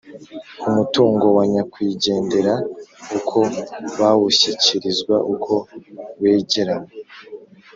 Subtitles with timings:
[0.67, 2.53] umutungo wa nyakwigendera,
[3.17, 3.37] uko
[3.99, 5.53] bawushyikirizwa, uko
[6.21, 6.93] wegeranywa